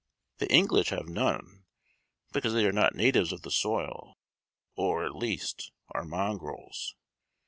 The 0.39 0.51
English 0.51 0.89
have 0.89 1.07
none, 1.07 1.65
because 2.31 2.53
they 2.53 2.65
are 2.65 2.71
not 2.71 2.95
natives 2.95 3.31
of 3.31 3.43
the 3.43 3.51
soil, 3.51 4.17
or, 4.75 5.05
at 5.05 5.13
least, 5.15 5.71
are 5.91 6.03
mongrels. 6.05 6.95